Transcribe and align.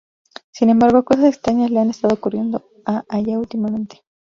Sin 0.49 0.71
embargo, 0.71 1.05
cosas 1.05 1.25
extrañas 1.25 1.69
le 1.69 1.79
han 1.79 1.91
estado 1.91 2.15
ocurriendo 2.15 2.67
a 2.87 3.05
Aya 3.07 3.37
últimamente. 3.37 4.01